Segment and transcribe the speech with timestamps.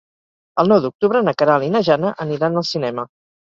[0.63, 3.09] El nou d'octubre na Queralt i na Jana aniran al cinema.